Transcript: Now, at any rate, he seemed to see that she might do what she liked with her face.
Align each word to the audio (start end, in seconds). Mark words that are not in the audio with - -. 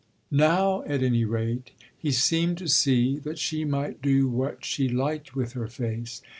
Now, 0.31 0.81
at 0.87 1.03
any 1.03 1.25
rate, 1.25 1.69
he 1.95 2.09
seemed 2.11 2.57
to 2.57 2.67
see 2.67 3.19
that 3.19 3.37
she 3.37 3.65
might 3.65 4.01
do 4.01 4.27
what 4.27 4.65
she 4.65 4.89
liked 4.89 5.35
with 5.35 5.53
her 5.53 5.67
face. 5.67 6.23